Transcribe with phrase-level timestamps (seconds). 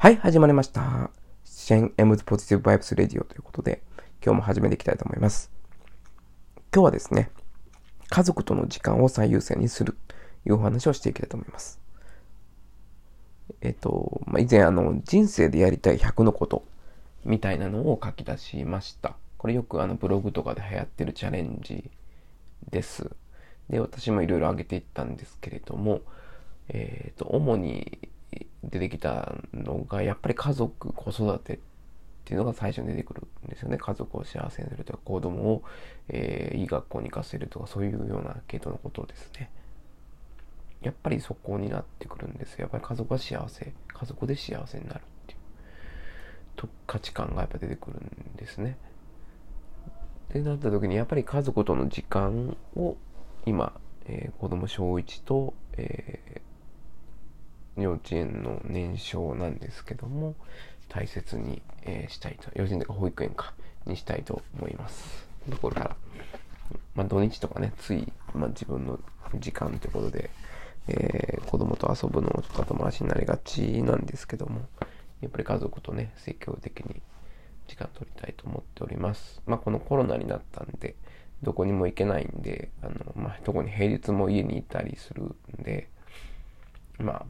[0.00, 1.10] はい、始まりました。
[1.44, 3.82] Shen M's Positive Vibes Radio ということで、
[4.24, 5.50] 今日も始めていきたいと思います。
[6.72, 7.32] 今日はですね、
[8.08, 10.14] 家族との時間を最優先にすると
[10.46, 11.80] いうお話をしていきたいと思います。
[13.60, 16.64] えっと、まあ、以前、あの、人生でやりたい100のこと
[17.24, 19.16] みたいなのを書き出しました。
[19.36, 21.90] これよくあのブログとかで流行ってるチャレンジ
[22.70, 23.10] です。
[23.68, 26.02] で、私もいろいろ上げていったんですけれども、
[26.68, 27.97] えっ、と、主に
[28.70, 31.58] 出てきたのが、やっぱり家族、子育てっ
[32.24, 33.78] ていうのが最初に出てくるんですよね。
[33.78, 35.62] 家族を幸せにするとか、子供を、
[36.08, 39.50] えーいい学校に行かせるとか、そういうような系統のことですね。
[40.82, 42.62] やっぱりそこになってくるんですよ。
[42.62, 45.38] やっぱり家族は幸せ、家族で幸せになるっていう
[46.56, 48.76] と価値観がやっぱ出てくるんですね。
[50.30, 52.96] ってなった時にやっぱり家族との時間を
[53.46, 53.72] 今、
[54.06, 56.47] えー子供小1と、えー
[57.82, 60.34] 幼稚園の年少なんですけども
[60.88, 63.52] 大切に、えーしたいと幼稚園とか保育園か
[63.86, 65.96] にしたいと思いますでこれから、
[66.94, 68.98] まあ、土日とかねつい、まあ、自分の
[69.38, 70.30] 時間ということで、
[70.88, 74.60] えー子供と遊ぶのをちょっと後回しになりがちなんですけども
[75.22, 77.00] やっぱり家族とね積極的に
[77.68, 79.40] 時間取りたいと思っております。
[79.46, 80.96] まあ、このコロナになったんで、
[81.42, 85.88] どこにも行けないんで、あの、まあ、特に平日も家にいたりするんで、
[86.98, 87.26] まあ、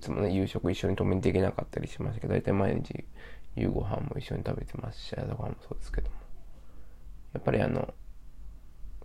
[0.00, 3.04] つもね、夕食一緒に止めにできなかったりしましたけど、大体毎日
[3.56, 6.16] 夕ご飯も一緒に食べてますし、朝ご飯もそうですけども。
[7.32, 7.92] やっぱりあの、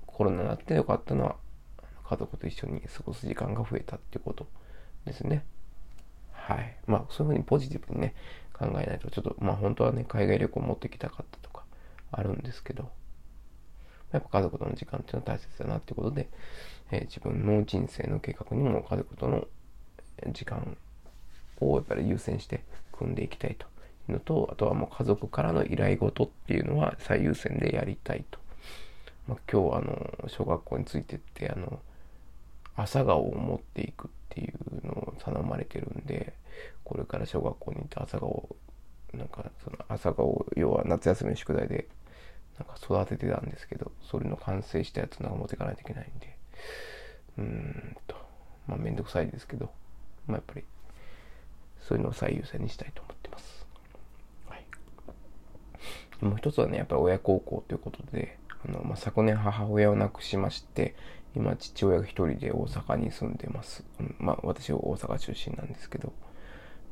[0.05, 1.35] コロナになってよかったのは、
[2.09, 4.47] 家族と一緒に過ごす時間が増えたっていうこと
[5.05, 5.45] ですね。
[6.33, 6.77] はい。
[6.87, 8.15] まあ、そういうふうにポジティブにね、
[8.53, 11.65] 考えないと、ちょっと、まあ、本当はね、海外旅行持ってきたかったとか、
[12.11, 12.91] あるんですけど、
[14.11, 16.29] やっぱ家族との時間っていうのは大切だなってことで、
[16.91, 19.47] えー自分の人生の計画にも家族との
[20.33, 20.77] 時間
[21.59, 23.65] をやっぱり優先して組んでいきたいと
[24.09, 28.39] いうのと、あとはもう家族からの依頼事っていうのは最優先でやりたいと。
[29.27, 31.79] まあ、今日あの、小学校についてって、あの、
[32.75, 36.33] 朝顔を持っていくっていうのを頼まれてるんで、
[36.83, 38.55] これから小学校に行って朝顔、
[39.13, 41.87] なんかその朝顔、要は夏休みの宿題で、
[42.59, 46.37] なんか育ててたんですけど、それの完成したやつなんか持っていかないといけないんで、
[47.37, 48.15] うーんと、
[48.67, 49.71] まあめんどくさいですけど、
[50.27, 50.63] まあやっぱり、
[51.87, 53.67] そういうのを最優先にしたいと思ってます。
[54.49, 56.25] はい。
[56.25, 58.37] もう一つはね、やっぱり親孝行ということで、
[58.67, 60.95] あの、まあ、昨年母親を亡くしまして、
[61.35, 63.83] 今父親が一人で大阪に住んでます。
[64.19, 66.13] まあ私は大阪出身なんですけど、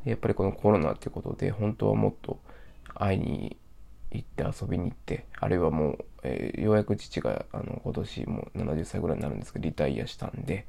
[0.05, 2.39] やっぱりこのコロナっていうことで、本当はもっと
[2.93, 3.57] 会いに
[4.11, 10.67] 行って遊びに行って、あるいはもう、えーようやく父があの今年もう70歳ぐらいになるんですけど、リタイアしたんで、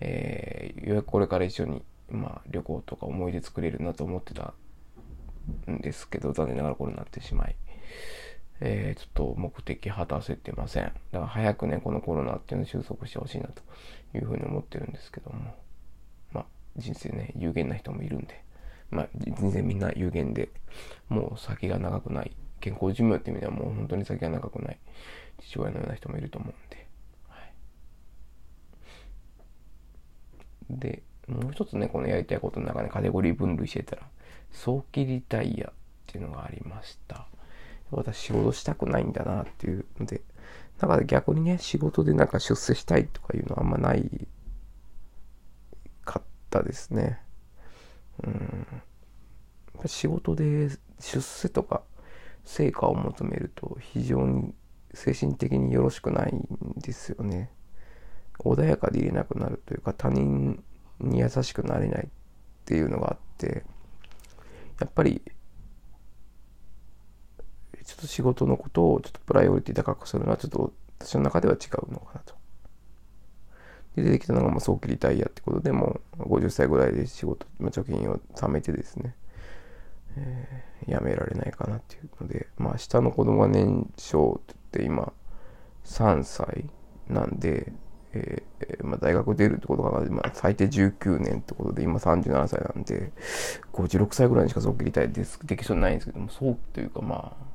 [0.00, 4.54] えーようやくこれから一緒に、まあ、旅行とか思い出作れるなと思ってた
[5.70, 7.56] んですけど、残念ながらこれになってしまい、
[8.60, 10.84] えーちょっと目的果たせてません。
[10.84, 13.62] だから早くね、このコロナっていうのを収束してほしいなと
[14.16, 15.54] いうふうに思ってるんですけども、
[16.32, 16.46] まあ、
[16.76, 18.42] 人生ね、有限な人もいるんで、
[18.90, 20.48] まあ、人生みんな有限で、
[21.08, 24.78] もう先が長くない、健康寿命っていう意味ではもう本当に先が長くない。
[25.40, 26.86] 父親のような人もいると思うんで、
[30.70, 34.02] で、もう一つね、このやりたいことの中でカテゴリー分類してたら、
[34.52, 35.72] 早期リタイアっ
[36.06, 37.26] ていうのがありました。
[37.90, 40.22] 私仕事したくないんだなっていうので、
[40.78, 44.28] だから逆にね、仕事でなんか出世したいとかいうのはあんまない
[46.04, 47.20] かったですね。
[48.22, 48.66] うん。
[49.86, 50.70] 仕事で
[51.00, 51.82] 出世とか
[52.44, 54.54] 成果を求めると非常に
[54.94, 56.46] 精神的によろしくないん
[56.78, 57.50] ですよね。
[58.38, 60.62] 穏やかでいれなくなるというか他人
[61.00, 62.08] に優しくなれないっ
[62.64, 63.64] ていうのがあって
[64.80, 65.22] やっぱり
[67.84, 72.34] ちょっと仕事のことをちょっとプライオリティ高くするのはちょっと私の中では違うのかなと。
[73.94, 79.14] で出てきたのがまあ早期リタイアってことでもう50歳ぐらいで仕事、まあ、貯金を貯めてですね、
[80.16, 85.12] えーやめられないかなっていうのでまあ下の子供が年少って言って今
[85.84, 86.66] 3歳
[87.08, 87.72] なんで、
[88.60, 93.12] えーまあ、大学出るってことが、まあ、最低19年ってことで今37歳なんで
[93.72, 97.46] 56歳ぐらいにしか早期リタイアできそうにないんですけども早期というかまあ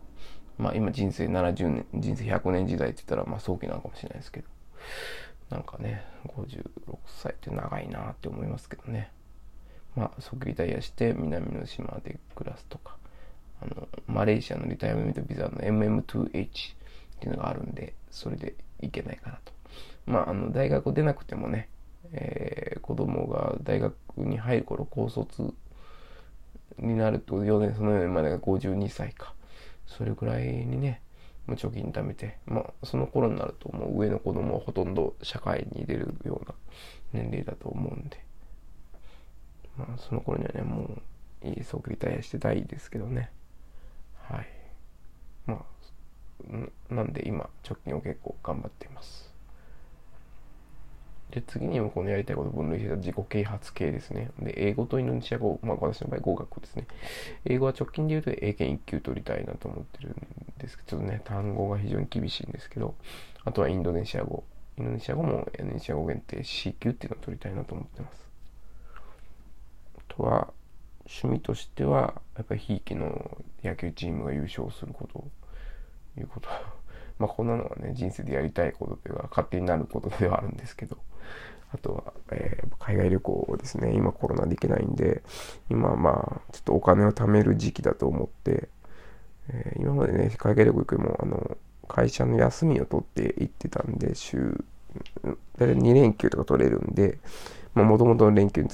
[0.58, 4.48] まあ今人生70年人生100年時代って言ったらまあ早期なのかもしれないですけど。
[5.52, 6.06] なんかね
[6.38, 9.12] 56歳って長いなって思いますけどね。
[9.96, 12.98] まあ早期リタイアして南の島で暮らすとか。
[13.62, 16.36] あのマレーシアのリタイアメントビザの MM2H っ
[17.20, 19.54] ていうのがあるんでそれでいけないかなと。
[20.06, 21.70] まああの大学出なくてもね、
[22.14, 25.54] えー子供が大学に入る頃高卒
[26.78, 29.34] になると、4年、その4年までが52歳か。
[29.86, 31.02] それぐらいにね、
[31.48, 36.56] 貯金貯めて、まあ、その頃になると、もう上の子供はほとんど社会に出るような
[37.14, 38.24] 年齢だと思うんで、
[39.78, 40.98] まあ、その頃にはね、も
[41.44, 43.32] う、いい早期リタイアしてたいですけどね。
[44.30, 44.48] はい。
[45.46, 45.66] ま
[46.92, 49.31] あ、なんで今、貯金を結構頑張っています。
[51.32, 54.30] で、次にもこのやりたいこと分類してた自己啓発系ですね。
[54.40, 56.88] で、英語とインドネシア語、まあ私の場合語学ですね。
[57.46, 60.16] 英語は直近で言うと英検1級取りたいなと思ってるん
[60.58, 62.96] ですけど、ちょっとね、単語が非常に厳しいんですけど、
[63.46, 64.44] あとはインドネシア語。
[64.78, 68.28] インドネシア語もインドネシア語限定 C 級っていうのを取りたいなと思ってます。
[69.98, 70.54] あとは、
[71.06, 75.26] 趣味としては、やっぱりひいきの野球チームが優勝すること、
[76.18, 76.50] いうこと。
[77.22, 80.98] まあこんなのはね、人生でやりたいことというか、勝手になることではあるんですけど、
[81.74, 83.94] あとは、えー、海外旅行ですね。
[83.96, 85.22] 今コロナできないんで、
[85.70, 88.70] 今まあ、ちょっとお金を貯める時期だと思って、
[89.50, 91.58] えー、今までね、海外旅行行くよりも、あの、
[91.88, 94.64] 会社の休みを取って行ってたんで、週、
[95.24, 97.20] だいたい2連休とか取れるんで、
[97.74, 98.70] もともとの連休に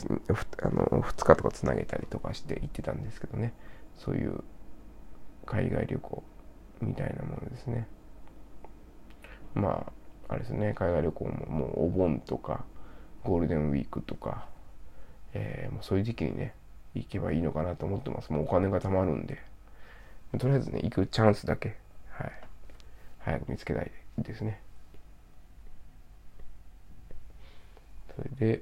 [0.63, 3.53] あの2日とかつなげたりとかして行ってたんですけどね、
[3.95, 4.43] そういう
[5.45, 6.23] 海外旅行
[6.81, 7.88] みたいなものですね。
[9.57, 9.92] ま
[10.30, 12.63] あ、あれですね、海外旅行ももうお盆とか、
[13.24, 14.48] ゴールデンウィークとか、
[15.33, 16.54] えー、もうそういう時期にね、
[16.94, 18.31] 行けばいいのかなと思ってます。
[18.31, 19.42] もうお金が貯まるんで。
[20.38, 21.75] とりあえずね、行くチャンスだけ、
[22.09, 22.31] はい。
[23.19, 24.62] 早く見つけたいですね。
[28.15, 28.62] それで、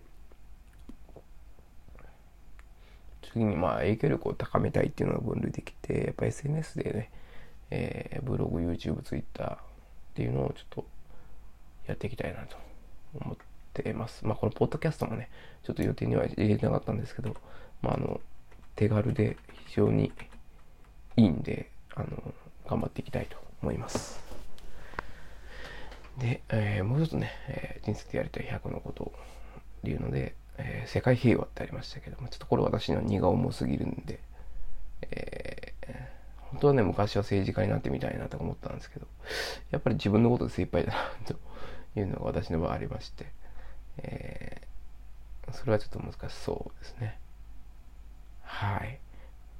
[3.33, 7.11] 次にまあ影響力を高めたいっていうのが分類できて、やっぱ SNS でね、
[7.71, 9.57] えー、ブログ、YouTube、Twitter
[10.15, 10.85] っていうのをちょっと
[11.87, 12.55] やっていきたいなと
[13.19, 13.37] 思っ
[13.73, 14.25] てます。
[14.25, 15.29] まあこのポッドキャストもね、
[15.63, 17.35] ちょっと予定には入れてなかったんですけど、
[17.81, 18.21] まああの、
[18.77, 19.35] 手軽で
[19.67, 20.13] 非常に
[21.17, 22.33] いいんで、あの、
[22.65, 24.23] 頑張っていきたいと思います。
[26.17, 29.11] で、えー、もう一つね、えー、人生でやりたい100のこと
[29.81, 34.21] っていうので、えー、世界平和ってありましたけども、ちょっとこれ私には荷が重すぎるんで、
[35.01, 35.44] え
[36.55, 39.07] 本当はね、昔は政治家になってみたいなと思ったんですけど、
[39.71, 41.35] やっぱり自分のことで精一杯だな、と
[41.99, 43.25] いうのが私の場合ありまして、
[43.97, 47.17] えー、それはちょっと難しそうですね。
[48.43, 48.99] はい。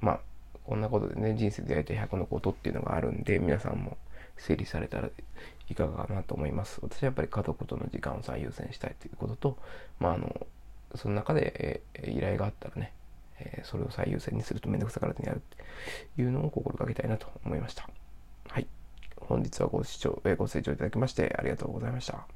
[0.00, 0.20] まあ、
[0.64, 3.98] こんなことでね、人生でやりたい100のことっていうのがあるんで、皆さんも
[4.38, 5.10] 整理されたら
[5.68, 6.80] いかがかなと思います。
[6.82, 9.58] 私はやっぱり家族との時間を最優先したいということと、
[10.00, 10.46] まあ、あの、
[10.94, 12.94] その中で、えー、依頼があったらね、
[13.40, 17.88] えー、それを最優先にするとめんどくさからずにやるっていうのを心がけたいなと思いました。
[18.48, 18.66] はい。
[19.16, 22.26] 本日はご視聴、えー、ご清聴いただきましてありがとうございました。